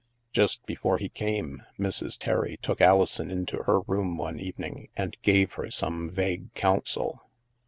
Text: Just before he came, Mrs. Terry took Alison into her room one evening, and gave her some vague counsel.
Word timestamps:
Just 0.33 0.65
before 0.65 0.97
he 0.97 1.09
came, 1.09 1.61
Mrs. 1.77 2.17
Terry 2.17 2.57
took 2.63 2.81
Alison 2.81 3.29
into 3.29 3.61
her 3.67 3.81
room 3.81 4.17
one 4.17 4.39
evening, 4.39 4.89
and 4.97 5.15
gave 5.21 5.53
her 5.53 5.69
some 5.69 6.09
vague 6.09 6.51
counsel. 6.55 7.23